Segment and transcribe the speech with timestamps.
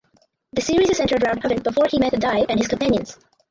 [0.53, 3.19] The series is centered around Avan before he met Dai and his companions.